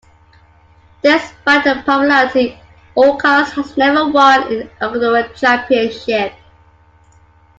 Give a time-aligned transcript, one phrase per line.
[1.03, 2.59] Despite the popularity,
[2.95, 6.33] Aucas has never won an Ecuadorian championship.